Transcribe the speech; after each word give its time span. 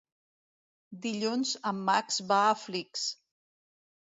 Dilluns 1.03 1.51
en 1.73 1.83
Max 1.91 2.19
va 2.33 2.41
a 2.47 2.59
Flix. 2.63 3.05